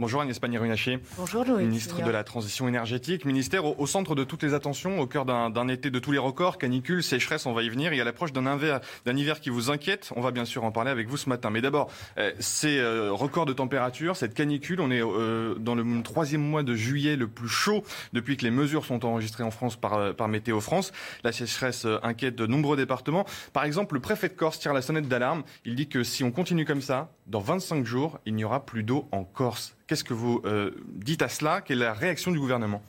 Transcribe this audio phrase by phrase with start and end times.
[0.00, 0.98] Bonjour Agnès Pannier-Runacher.
[1.18, 1.66] Bonjour Loïc.
[1.66, 3.26] Ministre de la Transition énergétique.
[3.26, 6.16] Ministère au, au centre de toutes les attentions, au cœur d'un été de tous les
[6.16, 9.50] records, canicule, sécheresse, on va y venir, et à l'approche d'un hiver, d'un hiver qui
[9.50, 10.10] vous inquiète.
[10.16, 11.50] On va bien sûr en parler avec vous ce matin.
[11.50, 15.84] Mais d'abord, euh, ces euh, records de température, cette canicule, on est euh, dans le
[16.02, 19.76] troisième mois de juillet le plus chaud depuis que les mesures sont enregistrées en France
[19.76, 20.92] par, par Météo France.
[21.24, 23.26] La sécheresse inquiète de nombreux départements.
[23.52, 25.42] Par exemple, le préfet de Corse tire la sonnette d'alarme.
[25.66, 28.82] Il dit que si on continue comme ça, dans 25 jours, il n'y aura plus
[28.82, 29.76] d'eau en Corse.
[29.86, 31.60] Qu'est-ce que vous euh, dites à cela?
[31.60, 32.82] Quelle est la réaction du gouvernement?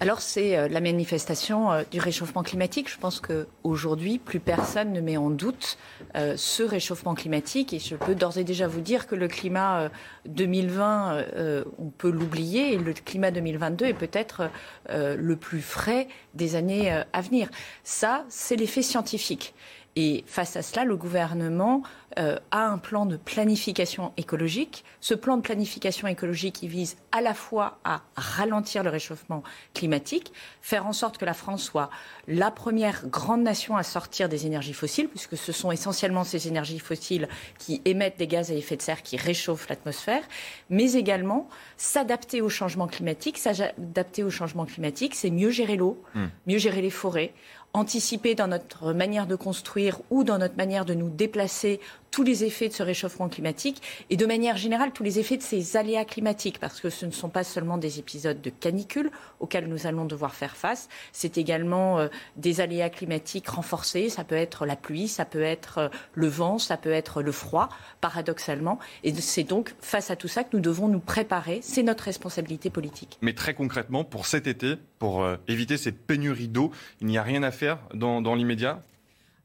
[0.00, 2.88] Alors c'est euh, la manifestation euh, du réchauffement climatique.
[2.88, 5.76] Je pense qu'aujourd'hui, plus personne ne met en doute
[6.14, 7.72] ce réchauffement climatique.
[7.72, 9.88] Et je peux d'ores et déjà vous dire que le climat euh,
[10.26, 12.74] 2020, euh, on peut l'oublier.
[12.74, 14.50] Et le climat 2022 est peut-être
[14.88, 17.48] le plus frais des années à venir.
[17.84, 19.54] Ça, c'est l'effet scientifique.
[20.00, 21.82] Et face à cela, le gouvernement
[22.20, 24.84] euh, a un plan de planification écologique.
[25.00, 29.42] Ce plan de planification écologique, il vise à la fois à ralentir le réchauffement
[29.74, 30.32] climatique,
[30.62, 31.90] faire en sorte que la France soit
[32.28, 36.78] la première grande nation à sortir des énergies fossiles, puisque ce sont essentiellement ces énergies
[36.78, 40.22] fossiles qui émettent des gaz à effet de serre qui réchauffent l'atmosphère,
[40.70, 43.36] mais également s'adapter au changement climatique.
[43.36, 46.00] S'adapter au changement climatique, c'est mieux gérer l'eau,
[46.46, 47.34] mieux gérer les forêts,
[47.72, 51.80] anticiper dans notre manière de construire ou dans notre manière de nous déplacer
[52.10, 55.42] tous les effets de ce réchauffement climatique et de manière générale tous les effets de
[55.42, 59.68] ces aléas climatiques parce que ce ne sont pas seulement des épisodes de canicule auxquels
[59.68, 64.66] nous allons devoir faire face, c'est également euh, des aléas climatiques renforcés, ça peut être
[64.66, 67.68] la pluie, ça peut être euh, le vent, ça peut être le froid
[68.00, 68.78] paradoxalement.
[69.04, 72.70] Et c'est donc face à tout ça que nous devons nous préparer, c'est notre responsabilité
[72.70, 73.18] politique.
[73.22, 77.22] Mais très concrètement, pour cet été, pour euh, éviter ces pénuries d'eau, il n'y a
[77.22, 78.82] rien à faire dans, dans l'immédiat?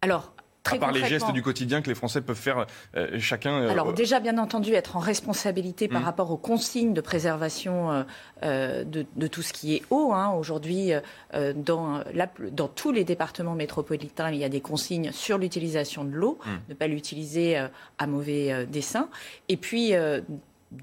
[0.02, 2.66] Alors, très À part les gestes du quotidien que les Français peuvent faire
[2.96, 3.52] euh, chacun.
[3.64, 6.06] euh, Alors déjà, bien entendu, être en responsabilité par Mm.
[6.06, 8.04] rapport aux consignes de préservation euh,
[8.44, 10.14] euh, de, de tout ce qui est eau.
[10.14, 10.32] hein.
[10.32, 10.92] Aujourd'hui,
[11.34, 16.06] euh, dans, la- dans tous les départements métropolitains, il y a des consignes sur l'utilisation
[16.06, 16.50] de l'eau, Mm.
[16.70, 19.10] ne pas l'utiliser euh, à mauvais euh, dessein.
[19.50, 20.22] Et puis, euh,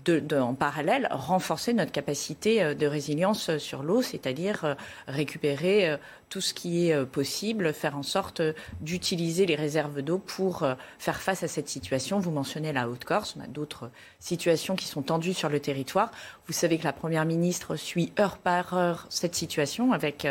[0.05, 4.75] de- de- en parallèle, renforcer notre capacité euh, de résilience euh, sur l'eau, c'est-à-dire euh,
[5.09, 5.97] récupérer
[6.29, 8.41] tout ce qui est possible, faire en sorte
[8.81, 10.65] d'utiliser les réserves d'eau pour
[10.99, 12.21] faire face à cette situation.
[12.21, 13.91] Vous mentionnez la Haute-Corse, on a d'autres
[14.21, 16.13] situations qui sont tendues sur le territoire.
[16.47, 20.25] Vous savez que la Première ministre suit heure par heure cette situation avec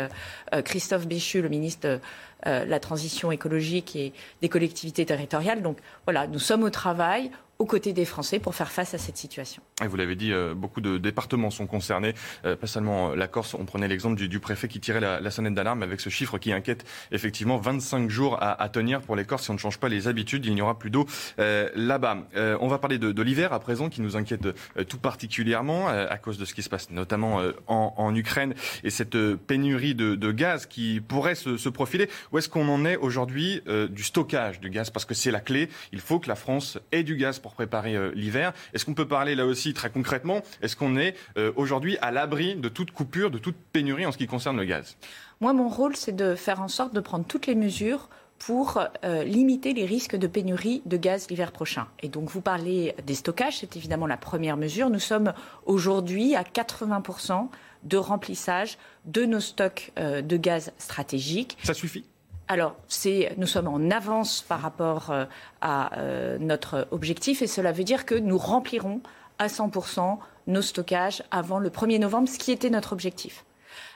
[0.64, 2.00] Christophe Béchu, le ministre
[2.46, 5.62] euh, la Transition écologique et des collectivités territoriales.
[5.62, 7.30] Donc voilà, nous sommes au travail
[7.60, 9.62] aux côtés des Français pour faire face à cette situation.
[9.86, 12.14] Vous l'avez dit, euh, beaucoup de départements sont concernés,
[12.46, 13.52] euh, pas seulement la Corse.
[13.52, 16.86] On prenait l'exemple du, préfet qui tirait la, sonnette d'alarme avec ce chiffre qui inquiète
[17.12, 19.44] effectivement 25 jours à, tenir pour les Corses.
[19.44, 21.06] Si on ne change pas les habitudes, il n'y aura plus d'eau
[21.36, 22.26] là-bas.
[22.60, 24.48] On va parler de, l'hiver à présent qui nous inquiète
[24.88, 29.94] tout particulièrement à cause de ce qui se passe notamment en, Ukraine et cette pénurie
[29.94, 32.08] de, gaz qui pourrait se profiler.
[32.32, 34.90] Où est-ce qu'on en est aujourd'hui euh, du stockage du gaz?
[34.90, 35.68] Parce que c'est la clé.
[35.92, 38.52] Il faut que la France ait du gaz pour préparer euh, l'hiver.
[38.72, 42.54] Est-ce qu'on peut parler là aussi très concrètement Est-ce qu'on est euh, aujourd'hui à l'abri
[42.54, 44.96] de toute coupure, de toute pénurie en ce qui concerne le gaz?
[45.40, 48.08] Moi, mon rôle, c'est de faire en sorte de prendre toutes les mesures
[48.40, 51.86] pour euh, limiter les risques de pénurie de gaz l'hiver prochain.
[52.00, 54.88] Et donc, vous parlez des stockages, c'est évidemment la première mesure.
[54.88, 55.34] Nous sommes
[55.66, 57.48] aujourd'hui à 80%
[57.84, 61.58] de remplissage de nos stocks euh, de gaz stratégiques.
[61.62, 62.04] Ça suffit?
[62.52, 62.74] Alors,
[63.36, 65.24] nous sommes en avance par rapport euh,
[65.60, 69.02] à euh, notre objectif et cela veut dire que nous remplirons
[69.38, 70.18] à 100%
[70.48, 73.44] nos stockages avant le 1er novembre, ce qui était notre objectif.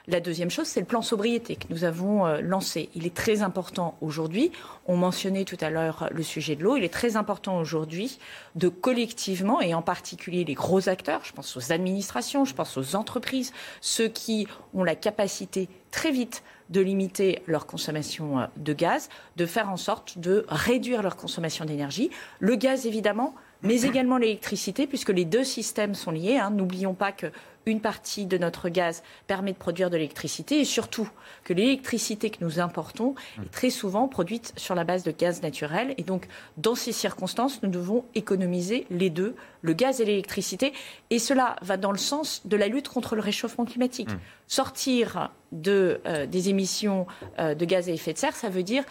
[0.07, 2.91] La deuxième chose, c'est le plan sobriété que nous avons euh, lancé.
[2.95, 4.53] Il est très important aujourd'hui.
[4.87, 6.77] On mentionnait tout à l'heure le sujet de l'eau.
[6.77, 8.21] Il est très important aujourd'hui
[8.55, 12.95] de collectivement, et en particulier les gros acteurs, je pense aux administrations, je pense aux
[12.95, 19.09] entreprises, ceux qui ont la capacité très vite de limiter leur consommation euh, de gaz,
[19.37, 22.11] de faire en sorte de réduire leur consommation d'énergie.
[22.41, 26.37] Le gaz, évidemment, mais également l'électricité, puisque les deux systèmes sont liés.
[26.37, 26.51] Hein.
[26.51, 27.27] N'oublions pas que
[27.67, 31.09] une partie de notre gaz permet de produire de l'électricité et surtout
[31.45, 35.95] que l'électricité que nous importons est très souvent produite sur la base de gaz naturel.
[35.99, 36.27] Et donc,
[36.57, 40.73] dans ces circonstances, nous devons économiser les deux, le gaz et l'électricité.
[41.11, 44.11] Et cela va dans le sens de la lutte contre le réchauffement climatique.
[44.11, 44.19] Mmh.
[44.47, 47.07] Sortir de, euh, des émissions
[47.39, 48.85] euh, de gaz à effet de serre, ça veut dire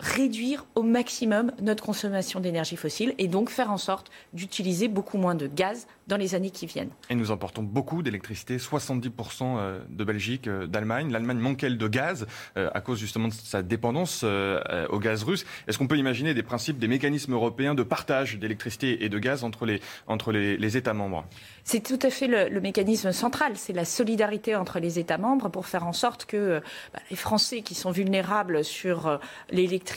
[0.00, 5.34] réduire au maximum notre consommation d'énergie fossile et donc faire en sorte d'utiliser beaucoup moins
[5.34, 6.90] de gaz dans les années qui viennent.
[7.10, 9.10] Et nous importons beaucoup d'électricité, 70%
[9.42, 11.12] euh, de Belgique, euh, d'Allemagne.
[11.12, 15.44] L'Allemagne manque, elle, de gaz euh, à cause justement de sa dépendance au gaz russe?
[15.66, 19.44] Est-ce qu'on peut imaginer des principes, des mécanismes européens de partage d'électricité et de gaz
[19.44, 21.26] entre les, entre les, États membres?
[21.64, 23.52] C'est tout à fait le, mécanisme central.
[23.56, 26.60] C'est la solidarité entre les États membres pour faire en sorte que
[26.92, 29.18] bah, les Français qui sont vulnérables sur
[29.50, 29.87] l'électricité,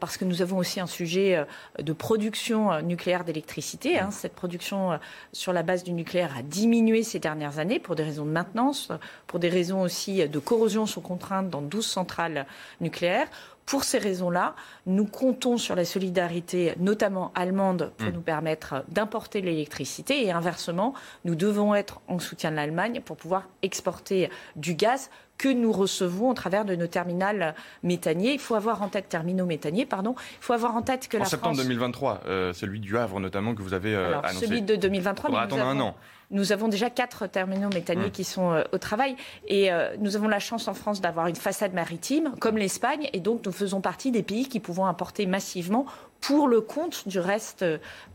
[0.00, 1.44] parce que nous avons aussi un sujet
[1.78, 4.98] de production nucléaire d'électricité, hein, cette production
[5.32, 8.90] sur la base du nucléaire a diminué ces dernières années pour des raisons de maintenance,
[9.26, 12.46] pour des raisons aussi de corrosion sous contrainte dans 12 centrales
[12.80, 13.28] nucléaires.
[13.66, 14.54] Pour ces raisons-là,
[14.86, 18.12] nous comptons sur la solidarité, notamment allemande, pour mm.
[18.12, 20.24] nous permettre d'importer l'électricité.
[20.24, 20.94] Et inversement,
[21.24, 26.30] nous devons être en soutien de l'Allemagne pour pouvoir exporter du gaz que nous recevons
[26.30, 28.32] au travers de nos terminales méthaniers.
[28.32, 30.14] Il faut avoir en tête terminaux méthaniers, pardon.
[30.18, 33.54] Il faut avoir en tête que en la septembre 2023, euh, celui du Havre notamment
[33.54, 34.46] que vous avez euh, annoncé.
[34.46, 35.96] Celui de 2023, mais attendre un an.
[36.30, 38.12] Nous avons déjà quatre terminaux méthaniers mmh.
[38.12, 39.16] qui sont euh, au travail
[39.48, 43.44] et nous avons la chance en France d'avoir une façade maritime comme l'Espagne et donc
[43.46, 45.86] nous faisons partie des pays qui pouvons importer massivement
[46.26, 47.64] pour le compte du reste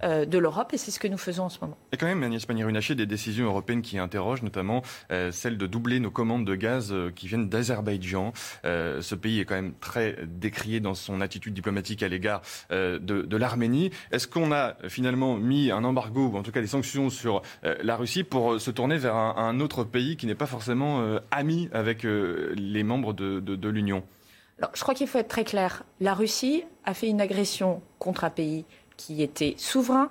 [0.04, 1.78] euh, de l'Europe, et c'est ce que nous faisons en ce moment.
[1.92, 5.60] Il y a quand même, Agnès Pannier-Runacher, des décisions européennes qui interrogent, notamment euh, celle
[5.60, 8.34] de doubler nos commandes de gaz euh, qui viennent d'Azerbaïdjan.
[8.64, 12.42] ce pays est quand même très décrié dans son attitude diplomatique à l'égard
[12.72, 13.92] de, l'Arménie.
[14.12, 17.96] Est-ce qu'on a finalement mis un embargo, ou en tout cas des sanctions sur la
[17.96, 22.84] Russie pour se tourner vers un, autre pays qui n'est pas forcément ami avec les
[22.84, 24.04] membres de l'Union?
[24.74, 25.84] Je crois qu'il faut être très clair.
[26.00, 28.66] La Russie a fait une agression contre un pays
[28.98, 30.10] qui était souverain.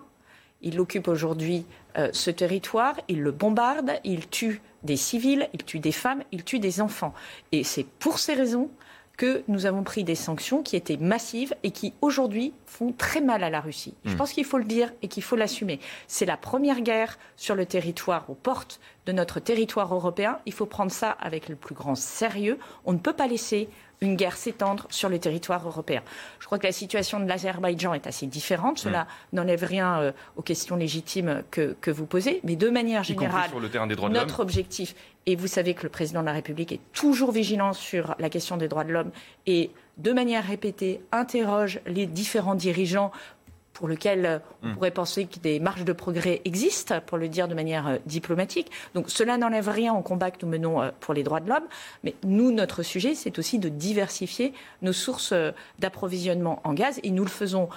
[0.62, 1.66] Il occupe aujourd'hui
[1.96, 6.44] euh, ce territoire, il le bombarde, il tue des civils, il tue des femmes, il
[6.44, 7.14] tue des enfants.
[7.52, 8.70] Et c'est pour ces raisons
[9.16, 13.42] que nous avons pris des sanctions qui étaient massives et qui aujourd'hui font très mal
[13.42, 13.94] à la Russie.
[14.04, 14.16] Je hmm.
[14.16, 15.80] pense qu'il faut le dire et qu'il faut l'assumer.
[16.06, 20.38] C'est la première guerre sur le territoire, aux portes de notre territoire européen.
[20.44, 22.58] Il faut prendre ça avec le plus grand sérieux.
[22.84, 23.70] On ne peut pas laisser
[24.02, 26.02] une guerre s'étendre sur le territoire européen.
[26.40, 28.78] Je crois que la situation de l'Azerbaïdjan est assez différente.
[28.78, 29.36] Cela mm.
[29.36, 32.40] n'enlève rien euh, aux questions légitimes que, vous posez.
[32.44, 33.50] Mais de manière générale,
[34.10, 34.94] notre objectif,
[35.24, 38.58] et vous savez que le président de la République est toujours vigilant sur la question
[38.58, 39.10] des droits de l'homme
[39.46, 43.10] et de manière répétée interroge les différents dirigeants
[43.78, 44.74] pour lequel euh, on hmm.
[44.74, 48.72] pourrait penser que des marges de progrès existent, pour le dire de manière euh, diplomatique.
[48.94, 51.62] Donc cela n'enlève rien au combat que nous menons euh, pour les droits de l'homme.
[52.02, 54.52] Mais nous, notre sujet, c'est aussi de diversifier
[54.82, 55.32] nos sources
[55.78, 56.98] d'approvisionnement en gaz.
[57.04, 57.68] Et nous le faisons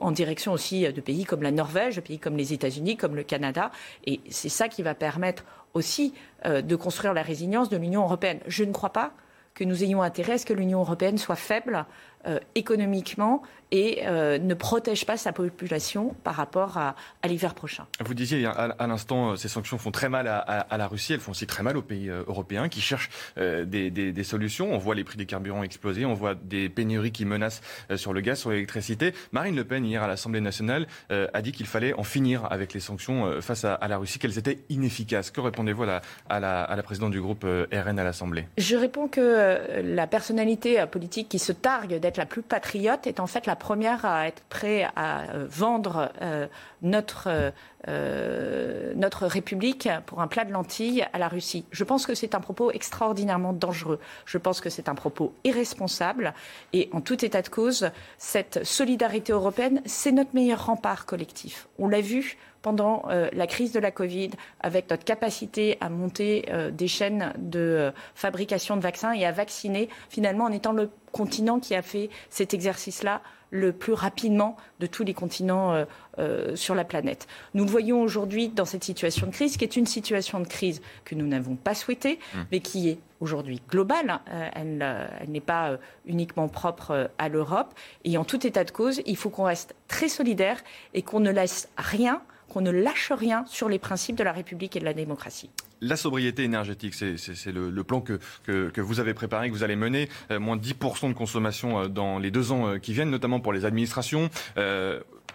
[0.00, 3.22] en direction aussi de pays comme la Norvège, de pays comme les États-Unis, comme le
[3.22, 3.70] Canada.
[4.06, 6.12] Et c'est ça qui va permettre aussi
[6.44, 8.40] de construire la résilience de l'Union européenne.
[8.46, 9.12] Je ne crois pas
[9.58, 11.84] que nous ayons intérêt à ce que l'Union européenne soit faible
[12.26, 16.94] euh, économiquement et euh, ne protège pas sa population par rapport à,
[17.26, 17.86] l'hiver prochain.
[18.04, 21.32] Vous disiez à, l'instant, euh, ces sanctions font très mal à, la Russie, elles font
[21.32, 24.72] aussi très mal aux pays européens qui cherchent des, solutions.
[24.72, 27.60] On voit les prix des carburants exploser, on voit des pénuries qui menacent
[27.96, 29.12] sur le gaz, sur l'électricité.
[29.32, 32.80] Marine Le Pen, hier à l'Assemblée nationale, a dit qu'il fallait en finir avec les
[32.80, 35.30] sanctions face à, la Russie, qu'elles étaient inefficaces.
[35.30, 38.46] Que répondez-vous à la, à la présidente du groupe RN à l'Assemblée?
[38.56, 43.26] Je réponds que la personnalité politique qui se targue d'être la plus patriote est en
[43.26, 46.46] fait la première à être prêt à euh, vendre euh,
[46.80, 47.52] notre,
[47.86, 51.66] euh, notre République pour un plat de lentilles à la Russie.
[51.70, 54.00] Je pense que c'est un propos extraordinairement dangereux.
[54.24, 56.32] Je pense que c'est un propos irresponsable.
[56.72, 61.68] Et en tout état de cause, cette solidarité européenne, c'est notre meilleur rempart collectif.
[61.78, 66.88] On l'a vu pendant la crise de la Covid, avec notre capacité à monter des
[66.88, 71.82] chaînes de fabrication de vaccins et à vacciner, finalement en étant le continent qui a
[71.82, 75.84] fait cet exercice-là le plus rapidement de tous les continents euh,
[76.18, 77.26] euh, sur la planète.
[77.54, 80.80] Nous le voyons aujourd'hui dans cette situation de crise, qui est une situation de crise
[81.04, 82.38] que nous n'avons pas souhaitée, mmh.
[82.52, 84.20] mais qui est aujourd'hui globale.
[84.30, 87.74] Euh, elle, n'est pas uniquement propre à l'Europe.
[88.04, 90.58] Et en tout état de cause, il faut qu'on reste très solidaire
[90.94, 94.76] et qu'on ne laisse rien, qu'on ne lâche rien sur les principes de la République
[94.76, 95.50] et de la démocratie.
[95.80, 100.08] La sobriété énergétique, c'est le, plan que, vous avez préparé, que vous allez mener.
[100.30, 104.30] moins de 10% de consommation dans les deux ans qui viennent, notamment pour les administrations.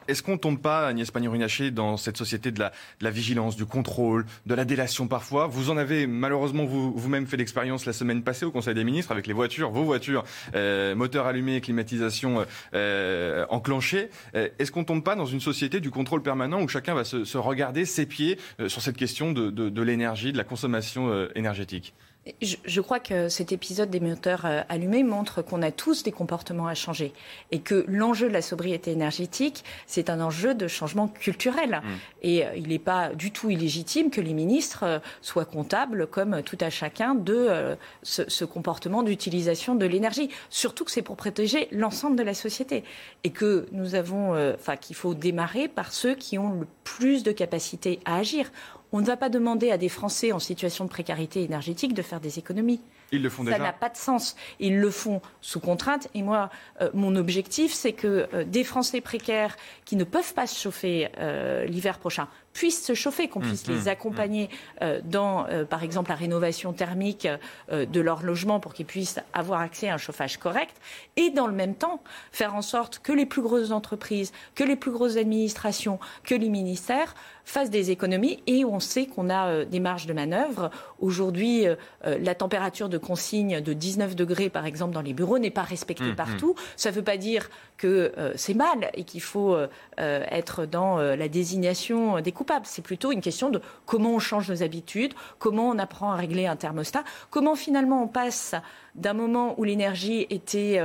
[0.07, 4.25] Est-ce qu'on ne tombe pas, Agnès Pannier-Runacher, dans cette société de la, vigilance, du contrôle,
[4.45, 5.47] de la délation parfois?
[5.47, 9.27] Vous en avez malheureusement vous-même fait l'expérience la semaine passée au Conseil des ministres avec
[9.27, 10.23] les voitures, vos voitures,
[10.55, 14.09] euh, moteurs allumés, climatisation euh, enclenchée.
[14.35, 17.05] Euh, est-ce qu'on ne tombe pas dans une société du contrôle permanent où chacun va
[17.05, 21.93] se, regarder ses pieds sur cette question de l'énergie, de la consommation énergétique
[22.41, 26.67] je, crois que cet épisode des moteurs euh, allumés montre qu'on a tous des comportements
[26.67, 27.13] à changer
[27.51, 31.81] et que l'enjeu de la sobriété énergétique, c'est un enjeu de changement culturel.
[31.83, 31.89] Mm.
[32.21, 36.41] Et euh, il n'est pas du tout illégitime que les ministres euh, soient comptables, comme
[36.43, 40.29] tout à chacun, de ce, comportement d'utilisation de l'énergie.
[40.49, 42.83] Surtout que c'est pour protéger l'ensemble de la société
[43.23, 47.31] et que nous avons, enfin, qu'il faut démarrer par ceux qui ont le plus de
[47.31, 48.51] capacité à agir.
[48.93, 52.19] On ne va pas demander à des Français en situation de précarité énergétique de faire
[52.19, 52.79] des économies.
[53.11, 53.57] Ils le font déjà.
[53.57, 54.35] Ça n'a pas de sens.
[54.59, 56.07] Ils le font sous contrainte.
[56.13, 60.45] Et moi, euh, mon objectif, c'est que euh, des Français précaires qui ne peuvent pas
[60.45, 64.49] se chauffer euh, l'hiver prochain puissent se chauffer, qu'on mmh, puisse les mmh, accompagner
[64.81, 64.85] mmh.
[65.05, 67.27] dans, par exemple, la rénovation thermique
[67.71, 70.75] de leur logement pour qu'ils puissent avoir accès à un chauffage correct,
[71.15, 74.75] et dans le même temps faire en sorte que les plus grosses entreprises, que les
[74.75, 78.41] plus grosses administrations, que les ministères fassent des économies.
[78.47, 80.71] Et on sait qu'on a des marges de manœuvre.
[80.99, 81.65] Aujourd'hui,
[82.03, 86.11] la température de consigne de 19 degrés, par exemple, dans les bureaux n'est pas respectée
[86.11, 86.53] mmh, partout.
[86.53, 86.61] Mmh.
[86.77, 89.67] Ça ne veut pas dire que euh, c'est mal et qu'il faut euh,
[89.99, 92.31] euh, être dans la désignation des
[92.63, 96.47] C'est plutôt une question de comment on change nos habitudes, comment on apprend à régler
[96.47, 98.55] un thermostat, comment finalement on passe
[98.95, 100.79] d'un moment où l'énergie était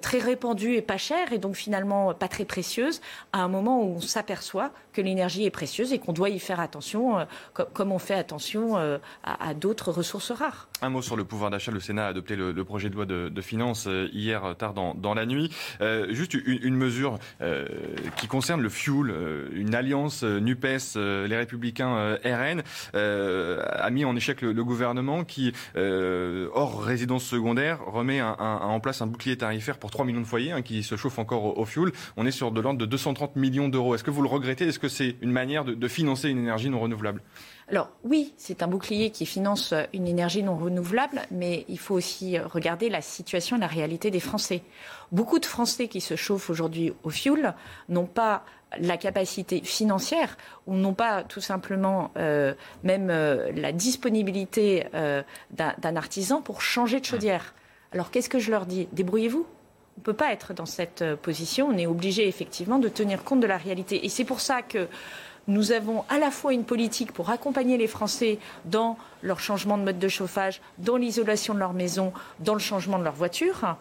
[0.00, 3.00] très répandue et pas chère et donc finalement pas très précieuse
[3.32, 6.60] à un moment où on s'aperçoit que l'énergie est précieuse et qu'on doit y faire
[6.60, 10.68] attention comme on fait attention à, d'autres ressources rares.
[10.82, 11.70] Un mot sur le pouvoir d'achat.
[11.70, 15.50] Le Sénat a adopté le, projet de loi de, finances hier tard dans, la nuit.
[16.10, 17.66] juste une, mesure euh,
[18.16, 19.10] qui concerne le fuel.
[19.10, 22.62] Euh, une alliance euh, NUPES, les Républicains RN,
[22.94, 29.36] a mis en échec le, gouvernement qui, hors résidence secondaire, remet en place un bouclier
[29.36, 31.92] tarifaire pour 3 millions de foyers hein, qui se chauffent encore au, au, fuel.
[32.16, 33.94] On est sur de l'ordre de 230 millions d'euros.
[33.94, 34.66] Est-ce que vous le regrettez?
[34.66, 37.22] Est-ce que c'est une manière de financer une énergie non renouvelable?
[37.70, 42.36] Alors oui, c'est un bouclier qui finance une énergie non renouvelable, mais il faut aussi
[42.36, 44.62] regarder la situation et la réalité des Français.
[45.12, 47.54] Beaucoup de Français qui se chauffent aujourd'hui au fioul
[47.88, 48.44] n'ont pas
[48.78, 50.36] la capacité financière
[50.66, 57.00] ou n'ont pas tout simplement euh, même euh, la disponibilité euh, d'un artisan pour changer
[57.00, 57.54] de chaudière.
[57.92, 58.88] Alors qu'est-ce que je leur dis?
[58.92, 59.46] Débrouillez-vous.
[59.96, 61.68] On ne peut pas être dans cette position.
[61.68, 64.04] On est obligé effectivement de tenir compte de la réalité.
[64.06, 64.88] Et c'est pour ça que
[65.48, 69.82] nous avons à la fois une politique pour accompagner les Français dans leur changement de
[69.82, 73.76] mode de chauffage, dans l'isolation de leur maison, dans le changement de leur voiture,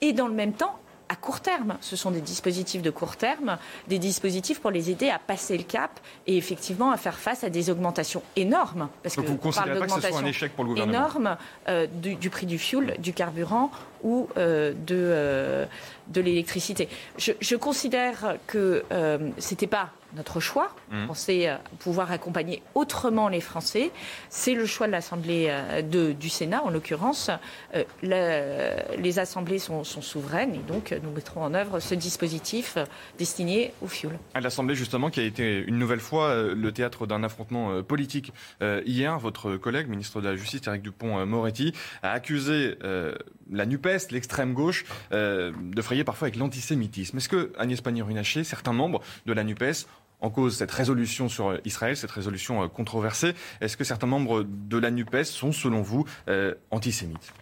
[0.00, 0.78] et dans le même temps
[1.08, 1.76] à court terme.
[1.80, 5.64] Ce sont des dispositifs de court terme, des dispositifs pour les aider à passer le
[5.64, 8.88] cap et effectivement à faire face à des augmentations énormes.
[9.02, 11.36] Parce que vous ne considérez pas que ce soit un échec pour le gouvernement énorme
[11.68, 13.70] euh, du, prix du fuel, du carburant
[14.02, 15.66] ou euh, de, euh,
[16.08, 16.88] de l'électricité.
[17.16, 20.74] Je, je, considère que ce n'était pas notre choix.
[20.90, 21.06] Mmh.
[21.08, 23.90] On sait euh, pouvoir accompagner autrement les Français.
[24.30, 27.30] C'est le choix de l'Assemblée euh, du Sénat, en l'occurrence.
[27.74, 32.78] Euh, les assemblées sont, souveraines et donc nous mettrons en œuvre ce dispositif
[33.18, 34.12] destiné au fioul.
[34.34, 38.32] À l'Assemblée, justement, qui a été une nouvelle fois le théâtre d'un affrontement politique.
[38.60, 41.72] hier, votre collègue, ministre de la Justice, Eric Dupont-Moretti,
[42.02, 42.76] a accusé
[43.50, 47.16] la NUPES, l'extrême gauche, de frayer parfois avec l'antisémitisme.
[47.16, 49.86] Est-ce que Agnès Pannier-Runacher, certains membres de la NUPES,
[50.20, 53.34] en cause cette résolution sur Israël, cette résolution euh, controversée.
[53.60, 57.32] Est-ce que certains membres de la NUPES sont, selon vous, euh, antisémites?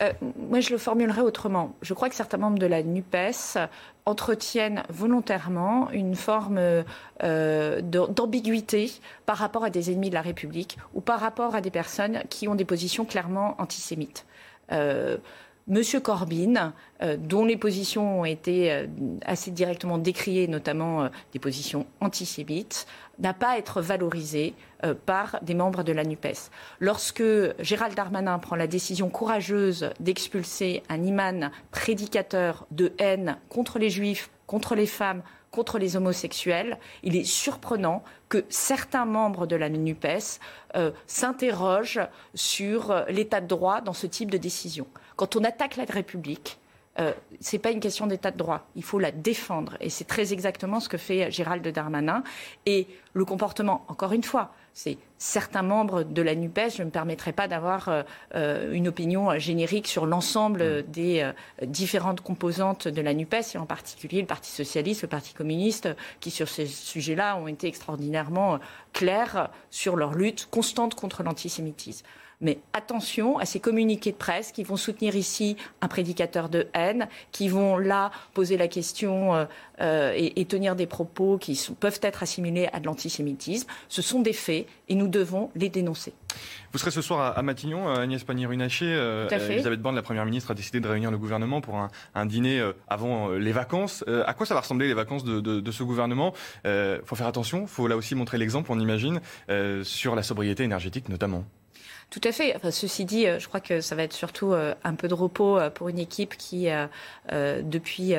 [0.00, 1.74] Euh, moi, je le formulerai autrement.
[1.82, 3.58] Je crois que certains membres de la NUPES
[4.06, 6.60] entretiennent volontairement une forme
[7.20, 8.92] d'ambiguïté
[9.26, 12.46] par rapport à des ennemis de la République ou par rapport à des personnes qui
[12.46, 14.24] ont des positions clairement antisémites.
[15.68, 16.72] Monsieur Corbyn,
[17.02, 18.86] euh, dont les positions ont été euh,
[19.26, 22.86] assez directement décriées, notamment euh, des positions antisémites,
[23.18, 24.54] n'a pas être valorisé
[25.06, 26.50] par des membres de la NUPES.
[26.78, 27.24] Lorsque
[27.58, 34.30] Gérald Darmanin prend la décision courageuse d'expulser un imam prédicateur de haine contre les juifs,
[34.46, 40.38] contre les femmes, contre les homosexuels, il est surprenant que certains membres de la NUPES
[41.08, 44.86] s'interrogent sur l'état de droit dans ce type de décision.
[45.18, 46.58] Quand on attaque la République,
[47.00, 48.68] euh, c'est pas une question d'état de droit.
[48.76, 49.76] Il faut la défendre.
[49.80, 52.22] Et c'est très exactement ce que fait Gérald Darmanin.
[52.66, 56.92] Et le comportement, encore une fois, c'est certains membres de la NUPES, je ne me
[56.92, 58.04] permettrai pas d'avoir euh,
[58.36, 60.82] euh, une opinion générique sur l'ensemble mm.
[60.82, 61.32] des euh,
[61.66, 65.88] différentes composantes de la NUPES, et en particulier le Parti socialiste, le Parti communiste,
[66.20, 68.60] qui sur ces sujets-là ont été extraordinairement
[68.92, 72.06] clairs sur leur lutte constante contre l'antisémitisme.
[72.40, 77.08] Mais attention à ces communiqués de presse qui vont soutenir ici un prédicateur de haine,
[77.32, 79.44] qui vont là poser la question euh,
[79.80, 83.68] euh, et, tenir des propos qui peuvent être assimilés à de l'antisémitisme.
[83.88, 86.14] Ce sont des faits et nous devons les dénoncer.
[86.72, 89.28] Vous serez ce soir à, Matignon, euh, Agnès Pannier-Runacher.
[89.30, 91.76] Elisabeth Borne, la Première ministre, a décidé de réunir le gouvernement pour
[92.14, 94.04] un, dîner avant les vacances.
[94.26, 96.32] à quoi ça va ressembler les vacances de, ce gouvernement?
[96.64, 99.20] Il faut faire attention, il faut là aussi montrer l'exemple, on imagine,
[99.82, 101.44] sur la sobriété énergétique notamment.
[102.10, 102.56] Tout à fait.
[102.56, 105.14] Enfin, ceci dit, euh, je crois que ça va être surtout euh, un peu de
[105.14, 106.68] repos euh, pour une équipe qui,
[107.30, 108.14] depuis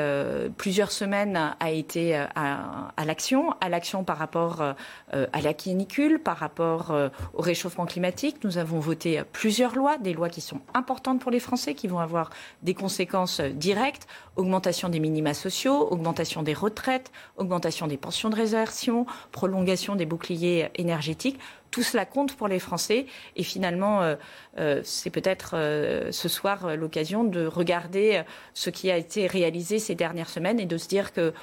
[0.58, 6.94] plusieurs semaines, a été à, l'action, à l'action par rapport à la canicule, par rapport
[7.34, 8.44] au réchauffement climatique.
[8.44, 12.00] Nous avons voté plusieurs lois, des lois qui sont importantes pour les Français, qui vont
[12.00, 12.30] avoir
[12.62, 19.06] des conséquences directes augmentation des minima sociaux, augmentation des retraites, augmentation des pensions de réservation,
[19.32, 21.40] prolongation des boucliers énergétiques
[21.72, 23.06] tout cela compte pour les Français.
[23.36, 24.16] Et finalement, euh,
[24.58, 29.96] euh, c'est peut-être euh, ce soir l'occasion de regarder ce qui a été réalisé ces
[29.96, 31.34] dernières semaines et de se dire que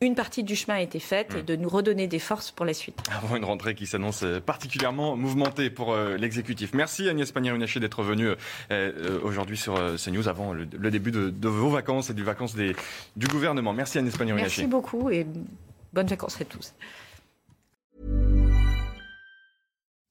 [0.00, 1.44] une partie du chemin a été faite et mm.
[1.44, 2.98] de nous redonner des forces pour la suite.
[3.12, 6.74] Avant une rentrée qui s'annonce particulièrement mouvementée pour l'exécutif.
[6.74, 8.30] Merci Agnès Pannier-Runacher d'être venue
[9.22, 12.74] aujourd'hui sur CNews avant le, début de, vos vacances et du vacances des,
[13.14, 13.72] du gouvernement.
[13.72, 14.62] Merci Agnès Pannier-Runacher.
[14.62, 15.24] Merci beaucoup et
[15.92, 16.74] bonnes vacances à tous.